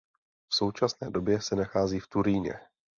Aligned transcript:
V 0.51 0.55
současné 0.55 1.11
době 1.11 1.41
se 1.41 1.55
nachází 1.55 1.99
v 1.99 2.07
Turíně. 2.07 2.53